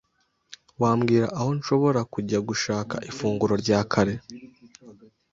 [0.81, 4.15] Wambwira aho nshobora kujya gushaka ifunguro rya kare?